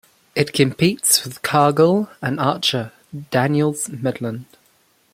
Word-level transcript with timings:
It 0.33 0.51
competes 0.51 1.23
with 1.23 1.43
Cargill 1.43 2.09
and 2.23 2.39
Archer 2.39 2.91
Daniels 3.29 3.87
Midland. 3.89 4.45